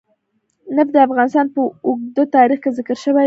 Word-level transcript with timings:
نفت 0.75 0.91
د 0.93 0.97
افغانستان 1.07 1.45
په 1.55 1.61
اوږده 1.87 2.23
تاریخ 2.35 2.59
کې 2.63 2.71
ذکر 2.77 2.97
شوی 3.03 3.13
دی. 3.19 3.19